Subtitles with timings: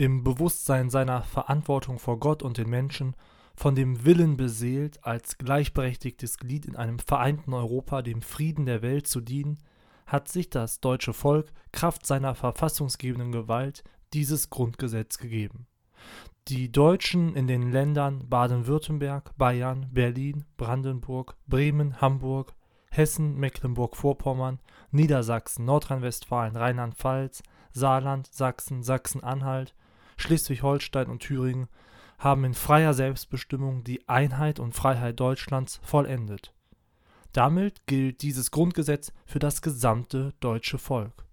[0.00, 3.14] im Bewusstsein seiner Verantwortung vor Gott und den Menschen,
[3.54, 9.06] von dem Willen beseelt, als gleichberechtigtes Glied in einem vereinten Europa dem Frieden der Welt
[9.06, 9.58] zu dienen,
[10.06, 13.84] hat sich das deutsche Volk Kraft seiner verfassungsgebenden Gewalt
[14.14, 15.66] dieses Grundgesetz gegeben.
[16.48, 22.54] Die Deutschen in den Ländern Baden-Württemberg, Bayern, Berlin, Brandenburg, Bremen, Hamburg,
[22.90, 24.60] Hessen, Mecklenburg-Vorpommern,
[24.92, 27.42] Niedersachsen, Nordrhein-Westfalen, Rheinland-Pfalz,
[27.72, 29.74] Saarland, Sachsen, Sachsen-Anhalt,
[30.20, 31.68] Schleswig-Holstein und Thüringen
[32.18, 36.52] haben in freier Selbstbestimmung die Einheit und Freiheit Deutschlands vollendet.
[37.32, 41.24] Damit gilt dieses Grundgesetz für das gesamte deutsche Volk